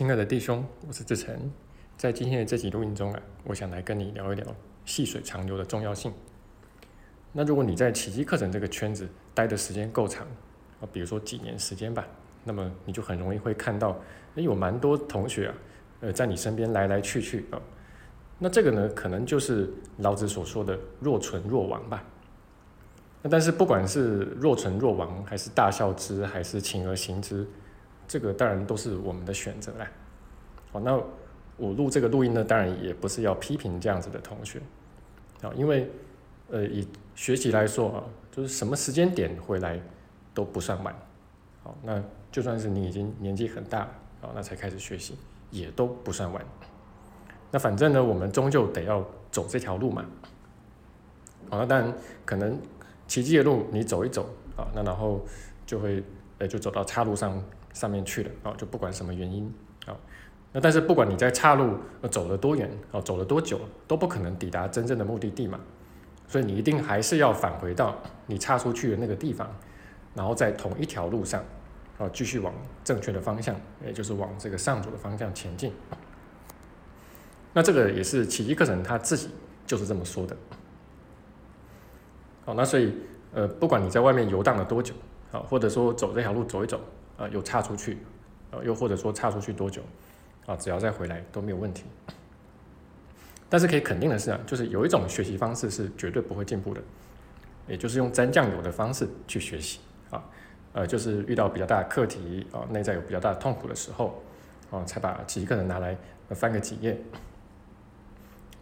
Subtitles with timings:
[0.00, 1.52] 亲爱的弟兄，我是志成。
[1.98, 4.46] 在今天的这集录音中啊，我想来跟你聊一聊
[4.86, 6.10] 细水长流的重要性。
[7.32, 10.26] 那如果你在奇迹课程这个圈子待的时间够长
[10.80, 12.06] 啊，比如说几年时间吧，
[12.44, 13.94] 那么你就很容易会看到，
[14.36, 15.54] 诶，有蛮多同学啊，
[16.00, 17.60] 呃，在你身边来来去去啊。
[18.38, 22.02] 那这个呢，可能就是老子所说的“若存若亡”吧。
[23.20, 27.46] 那但是不管是若存若亡，还是大笑之，还是勤而行之。
[28.10, 29.88] 这个当然都是我们的选择啦。
[30.72, 31.00] 好，那
[31.56, 34.60] 我录这个录音呢，当然也不是要批评这样子的同学，
[35.42, 35.88] 啊，因为
[36.48, 39.80] 呃以学习来说啊，就是什么时间点回来
[40.34, 40.92] 都不算晚，
[41.62, 43.82] 好，那就算是你已经年纪很大
[44.20, 45.16] 啊，那才开始学习
[45.52, 46.44] 也都不算晚。
[47.52, 50.04] 那反正呢，我们终究得要走这条路嘛，
[51.48, 52.60] 好，那当然可能
[53.06, 55.24] 奇迹的路你走一走啊，那然后
[55.64, 56.02] 就会
[56.40, 57.40] 呃就走到岔路上。
[57.72, 59.44] 上面去了啊，就不管什么原因
[59.86, 59.94] 啊，
[60.50, 61.76] 那但是不管你在岔路
[62.10, 65.60] 走了多远啊，走了多久，都不可能抵达真正的目的地嘛，
[66.26, 69.48] 所以你一定还是要返回到你岔出去的那个地方，
[70.16, 71.40] 然后在同一条路上
[71.96, 73.54] 啊，继续往正确的方向，
[73.86, 75.72] 也就是往这个上主的方向前进。
[77.52, 79.28] 那这个也是奇迹课程他自己
[79.64, 80.36] 就是这么说的。
[82.44, 82.92] 好，那所以
[83.32, 84.92] 呃，不管你在外面游荡了多久
[85.32, 86.80] 啊，或者说走这条路走一走。
[87.20, 87.98] 啊，又差出去，
[88.50, 89.82] 啊，又或者说差出去多久，
[90.46, 91.84] 啊，只要再回来都没有问题。
[93.46, 96.80] 但是可以肯定的是啊，就是有一种学习方式是绝对不会进步的，
[97.68, 100.24] 也就是用沾酱油的方式去学习啊，
[100.72, 104.22] 呃，就是遇到比较大的课题啊，内在有比较大的痛苦的时候，
[104.70, 105.94] 啊，才把奇迹课程拿来
[106.30, 106.98] 翻个几页，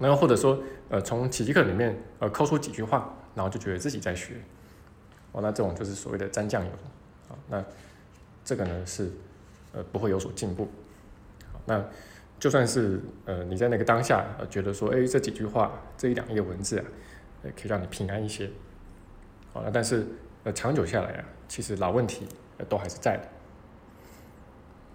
[0.00, 0.58] 然后或者说
[0.88, 4.34] 呃，从奇迹课里面呃抠出几句话，然后就觉得自己在学，
[5.32, 6.70] 哦，那这种就是所谓的沾酱油，
[7.28, 7.64] 啊，那。
[8.44, 9.10] 这个呢是，
[9.74, 10.66] 呃，不会有所进步。
[11.52, 11.84] 好，那
[12.40, 16.84] 就算是呃你在那个当下呃觉得说，哎，这几句话这一两页文字啊，
[17.42, 18.48] 呃，可以让你平安一些。
[19.52, 20.06] 好，那但是
[20.44, 23.28] 呃长久下来啊，其实老问题呃都还是在的。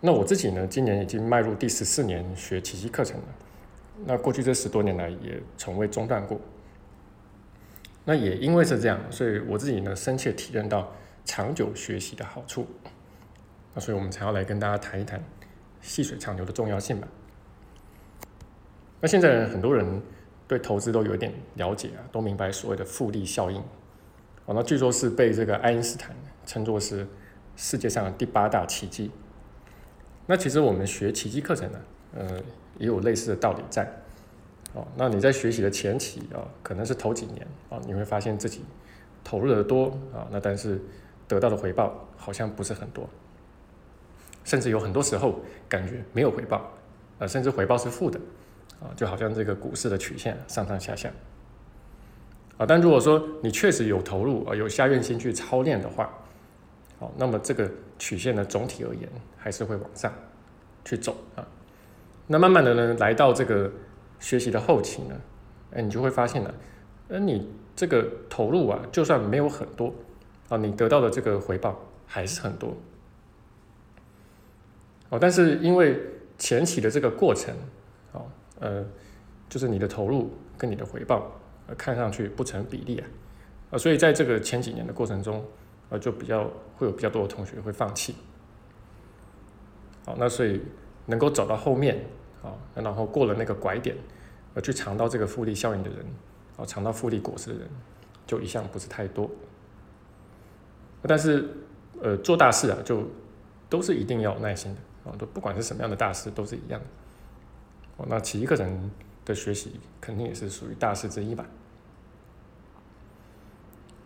[0.00, 3.26] 那我自己呢，今年已经迈入第十四年学奇迹课程了。
[4.06, 6.40] 那过去这十多年来也从未中断过。
[8.04, 10.92] 那也因为是这样，所以我自己呢深切体验到
[11.24, 12.66] 长久学习的好处。
[13.74, 15.22] 那所以，我们才要来跟大家谈一谈
[15.80, 17.08] 细水长流的重要性吧。
[19.00, 20.02] 那现在很多人
[20.46, 23.58] 对投资都有点了解啊，都明白所谓的复利效应。
[24.46, 26.14] 哦，那据说是被这个爱因斯坦
[26.44, 27.06] 称作是
[27.56, 29.10] 世界上第八大奇迹。
[30.26, 31.78] 那其实我们学奇迹课程呢，
[32.16, 32.40] 呃，
[32.78, 33.88] 也有类似的道理在。
[34.74, 38.64] 哦，那你在学习的前期啊，可能是头几年啊，你会发现自己
[39.22, 40.80] 投入的多啊，那但是
[41.28, 43.08] 得到的回报好像不是很多。
[44.44, 46.68] 甚至有很多时候感觉没有回报，
[47.18, 48.18] 呃，甚至回报是负的，
[48.80, 51.08] 啊，就好像这个股市的曲线上上下下，
[52.56, 56.10] 啊，但如果说你确实有投入啊，有下愿心去操练的话，
[56.98, 60.12] 好，那么这个曲线呢，总体而言还是会往上
[60.84, 61.46] 去走啊。
[62.26, 63.70] 那慢慢的呢，来到这个
[64.22, 65.20] 学习的后期呢，
[65.72, 66.54] 哎，你就会发现呢，
[67.08, 69.92] 呃，你这个投入啊，就算没有很多，
[70.48, 72.76] 啊，你得到的这个回报还是很多。
[75.10, 76.00] 哦，但是因为
[76.38, 77.52] 前期的这个过程，
[78.12, 78.24] 哦，
[78.60, 78.86] 呃，
[79.48, 81.32] 就是你的投入跟你的回报，
[81.66, 83.06] 呃，看上去不成比例啊，
[83.72, 85.44] 啊，所以在这个前几年的过程中，
[85.90, 88.14] 呃，就比较会有比较多的同学会放弃。
[90.06, 90.60] 好，那所以
[91.06, 92.04] 能够走到后面，
[92.42, 93.96] 啊，然后过了那个拐点，
[94.54, 95.98] 而去尝到这个复利效应的人，
[96.56, 97.68] 啊，尝到复利果实的人，
[98.26, 99.30] 就一向不是太多。
[101.02, 101.48] 但是，
[102.00, 103.02] 呃，做大事啊，就
[103.68, 104.80] 都是一定要有耐心的。
[105.04, 106.86] 啊，都不管是什么样的大事都是一样的。
[107.96, 108.88] 哦，那奇迹课程
[109.24, 111.44] 的学习肯定也是属于大事之一吧？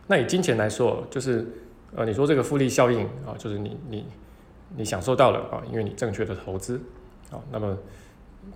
[0.07, 1.47] 那以金钱来说，就是
[1.95, 4.07] 呃，你说这个复利效应啊，就是你你
[4.75, 6.81] 你享受到了啊，因为你正确的投资
[7.31, 7.77] 啊，那么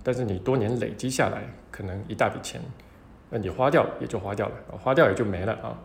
[0.03, 2.61] 但是你多年累积下来，可能一大笔钱，
[3.29, 5.79] 那你花掉也就花掉了，花掉也就没了啊。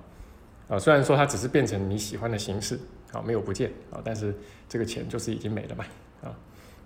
[0.69, 2.79] 啊，虽然说它只是变成你喜欢的形式
[3.13, 4.35] 啊，没有不见啊，但是
[4.69, 5.85] 这个钱就是已经没了嘛。
[6.23, 6.35] 啊，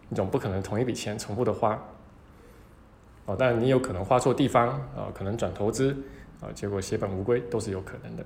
[0.09, 1.83] 你总不可能同一笔钱重复的花，
[3.25, 5.97] 哦，但你有可能花错地方啊，可能转投资
[6.41, 8.25] 啊，结果血本无归都是有可能的，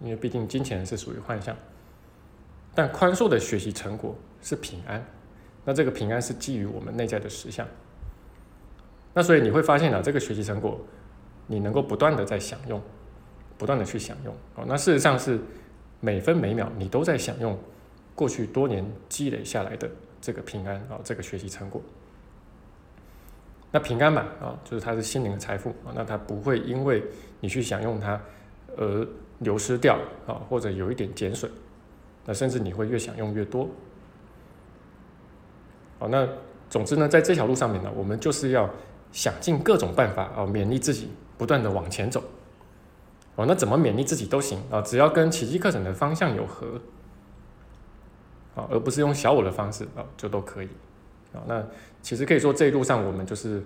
[0.00, 1.56] 因为毕竟金钱是属于幻象，
[2.74, 5.04] 但宽恕的学习成果是平安，
[5.64, 7.66] 那这个平安是基于我们内在的实相，
[9.14, 10.78] 那所以你会发现啊，这个学习成果
[11.46, 12.82] 你能够不断的在享用，
[13.56, 15.38] 不断的去享用，哦，那事实上是
[16.00, 17.58] 每分每秒你都在享用
[18.14, 19.88] 过去多年积累下来的。
[20.20, 21.82] 这个平安啊，这个学习成果，
[23.70, 27.04] 那平安嘛啊，就是它是心灵的财富啊，那它不会因为
[27.40, 28.18] 你去享用它
[28.78, 29.06] 而
[29.40, 31.52] 流失掉啊，或者有一点减损，
[32.24, 33.68] 那甚至你会越享用越多。
[35.98, 36.26] 好，那
[36.70, 38.66] 总之呢，在这条路上面呢，我们就是要
[39.14, 41.08] 想尽各种办法啊，勉励自己
[41.38, 42.22] 不断的往前走。
[43.36, 46.80] 哦，那怎么勉励自己都行啊，只要跟奇迹课程的方向有合，
[48.56, 50.68] 啊，而不是用小我的方式啊，就都可以。
[51.32, 51.64] 啊，那
[52.02, 53.62] 其实可以说这一路上我们就是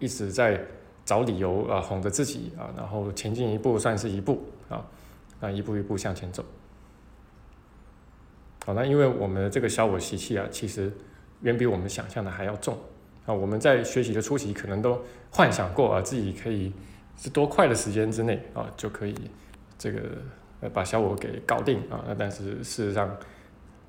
[0.00, 0.60] 一直在
[1.04, 4.84] 找理由啊，哄着自己啊，然后前进一步算是一步啊，
[5.40, 6.44] 那一步一步向前走。
[8.64, 10.92] 好，那因为我们的这个小我习气啊，其实
[11.42, 12.76] 远比我们想象的还要重
[13.26, 13.34] 啊。
[13.34, 16.72] 我们在学习的初期可能都幻想过啊，自己可以
[17.16, 19.14] 是多快的时间之内啊，就可以
[19.78, 20.00] 这个
[20.60, 22.04] 呃把小我给搞定啊。
[22.06, 23.16] 那但是事实上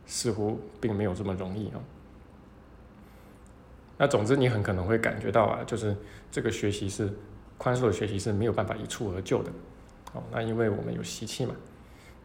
[0.05, 1.79] 似乎并没有这么容易啊。
[3.97, 5.95] 那总之，你很可能会感觉到啊，就是
[6.29, 7.09] 这个学习是
[7.57, 9.49] 宽恕的学习是没有办法一蹴而就的，
[10.11, 11.55] 哦，那因为我们有习气嘛，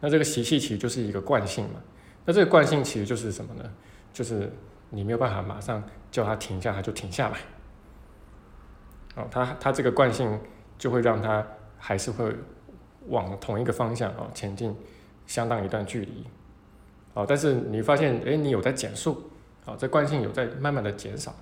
[0.01, 1.81] 那这个习气其实就是一个惯性嘛，
[2.25, 3.63] 那这个惯性其实就是什么呢？
[4.11, 4.51] 就是
[4.91, 7.39] 你没有办法马上叫它停下，它就停下来，
[9.15, 10.39] 哦，它它这个惯性
[10.77, 11.45] 就会让它
[11.79, 12.31] 还是会
[13.07, 14.75] 往同一个方向啊前进
[15.25, 16.27] 相当一段距离，
[17.13, 19.31] 哦，但是你发现，哎，你有在减速，
[19.65, 21.33] 哦，这惯性有在慢慢的减少。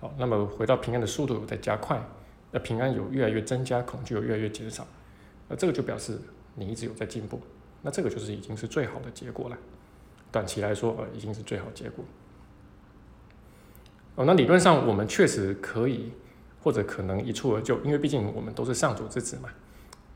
[0.00, 2.02] 好，那么回到平安的速度有在加快，
[2.50, 4.84] 那平安有越来越增加，恐惧有越来越减少，
[5.48, 6.18] 那这个就表示
[6.56, 7.40] 你一直有在进步，
[7.82, 9.56] 那这个就是已经是最好的结果了。
[10.32, 12.04] 短期来说，呃，已经是最好结果。
[14.16, 16.12] 哦，那理论上我们确实可以
[16.62, 19.48] 或者可能一蹴而就，因为毕竟我们都是上主之子嘛。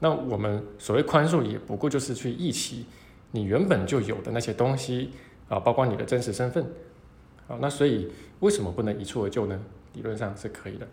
[0.01, 2.87] 那我们所谓宽恕，也不过就是去忆起
[3.33, 5.11] 你原本就有的那些东西
[5.49, 6.65] 啊，包括你的真实身份。
[7.49, 9.59] 啊，那所以为什么不能一蹴而就呢？
[9.95, 10.87] 理论上是可以的，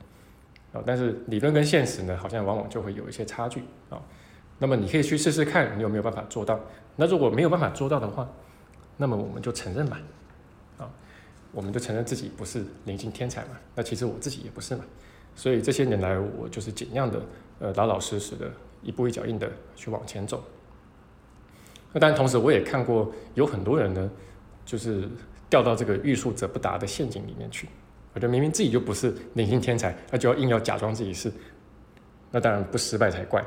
[0.72, 3.60] 啊，但是理论跟现实呢，好像往往就会有一些差距
[3.90, 4.02] 啊。
[4.58, 6.58] 那么你可以去试试看，你有没有办法做到？
[6.96, 8.28] 那如果没有办法做到的话，
[8.96, 10.00] 那么我们就承认吧，
[11.56, 13.58] 我们就承认自己不是灵性天才嘛。
[13.74, 14.84] 那其实我自己也不是嘛。
[15.34, 17.22] 所以这些年来，我就是尽量的，
[17.60, 18.52] 呃，老老实实的，
[18.84, 20.44] 一步一脚印的去往前走。
[21.92, 24.12] 那当然，同时我也看过有很多人呢，
[24.66, 25.10] 就是
[25.50, 27.68] 掉到这个欲速则不达的陷阱里面去。
[28.14, 31.32] 我觉得明明自己就不是灵性天才，他就要硬要假装自己是，
[32.32, 33.44] 那当然不失败才怪。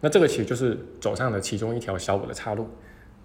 [0.00, 2.68] 那这个其实就是走上了其中一条小我的岔路。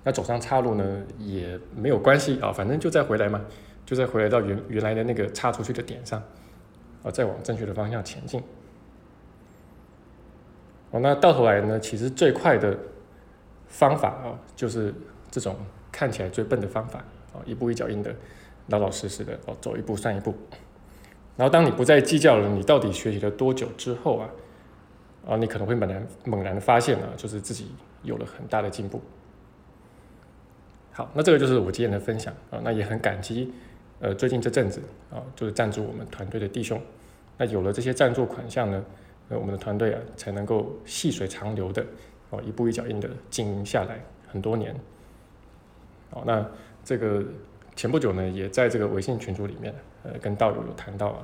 [0.07, 3.41] 那走上岔路呢也没有关系啊，反正就再回来嘛，
[3.85, 6.23] 就再回来到原原来的那个岔出去的点上，
[7.03, 8.41] 啊，再往正确的方向前进。
[10.91, 12.79] 哦，那到头来呢，其实最快的
[13.67, 14.95] 方法啊，就是
[15.29, 15.57] 这种
[15.91, 16.99] 看起来最笨的方法
[17.33, 18.15] 啊，一步一脚印的。
[18.67, 20.33] 老老实实的哦，走一步算一步。
[21.35, 24.29] 然后当你不再计较了，你到底学习了多久之后啊，
[25.27, 29.01] 啊，你可能会猛然猛然的发现啊，就是自己有了很大的进步。
[30.97, 33.53] 好，那这个就是我今天的分享啊，那也很感激
[33.99, 36.81] 呃最近这阵子啊，就是赞助我们团队的弟兄。
[37.37, 38.83] 那有了这些赞助款项呢，
[39.29, 41.85] 那，我们的团队啊才能够细水长流的
[42.31, 44.75] 哦，一步一脚印的经营下来很多年。
[46.09, 46.43] 好，那
[46.83, 47.23] 这个。
[47.75, 49.71] 前不久呢，也在这个微信群组里面，
[50.01, 51.19] 呃，跟道友有谈到啊，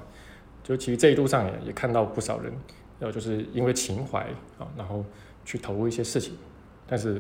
[0.62, 2.54] 就其实这一路上也也看到不少人，
[3.00, 4.20] 呃，就是因为情怀
[4.60, 5.04] 啊，然后
[5.44, 6.38] 去投入一些事情，
[6.86, 7.20] 但是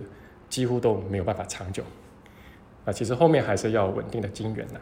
[0.49, 1.83] 几乎都没有办法长久，
[2.85, 4.79] 啊，其实后面还是要稳定的金源呢，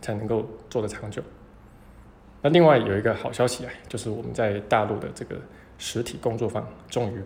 [0.00, 1.22] 才能够做得长久。
[2.42, 5.36] 那另外有一个好消息啊，就是我们在大陆的这个
[5.78, 7.22] 实体工作坊终于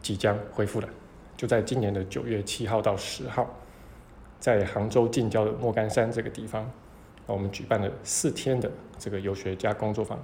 [0.00, 0.88] 即将恢复了，
[1.36, 3.48] 就在今年的九月七号到十号。
[4.38, 6.70] 在杭州近郊的莫干山这个地方，
[7.24, 10.22] 我们举办了四天的这个游学家工作坊。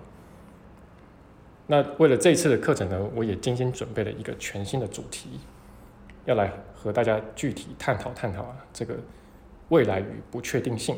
[1.67, 5.41] 那为了这次的课程呢，我也精心准备了一个全新的主题，
[6.25, 8.97] 要来和大家具体探讨探讨啊，这个
[9.69, 10.97] 未来与不确定性。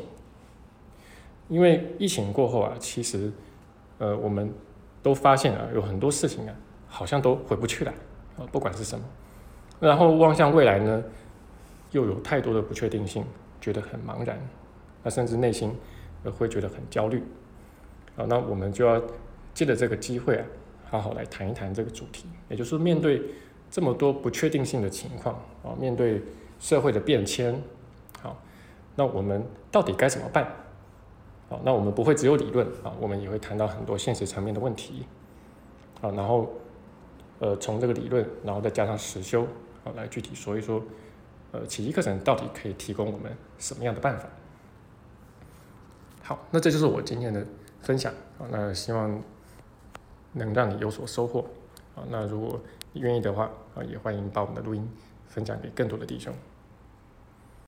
[1.47, 3.31] 因为疫情过后啊，其实
[3.97, 4.51] 呃，我们
[5.03, 6.55] 都发现啊，有很多事情啊，
[6.87, 7.93] 好像都回不去了
[8.37, 9.05] 啊，不管是什么。
[9.79, 11.03] 然后望向未来呢？
[11.91, 13.23] 又有太多的不确定性，
[13.61, 14.37] 觉得很茫然，
[15.01, 15.73] 那甚至内心
[16.23, 17.23] 呃会觉得很焦虑，
[18.17, 19.01] 啊，那我们就要
[19.53, 20.45] 借着这个机会啊，
[20.89, 23.21] 好好来谈一谈这个主题，也就是面对
[23.75, 26.21] 这么多不确定性的情况啊，面对
[26.61, 27.61] 社会的变迁，
[28.21, 28.41] 好，
[28.95, 30.49] 那我们到底该怎么办？
[31.49, 35.05] 好，那我们不会只有理论啊，我们也会谈到很多现实层面的问题，
[35.99, 36.53] 好，然后
[37.39, 39.45] 呃从这个理论，然后再加上实修，
[39.83, 40.81] 好来具体说一说。
[41.51, 44.25] 呃，奇迹课程到底可以提供我们什么样的办法？
[46.23, 47.45] 好，那这就是我今天的
[47.81, 49.21] 分享啊，那希望
[50.31, 51.41] 能让你有所收获
[51.93, 52.03] 啊。
[52.09, 52.57] 那如果
[52.99, 54.89] 愿意的话啊，也欢迎把我们的录音
[55.27, 56.33] 分享给更多的弟兄。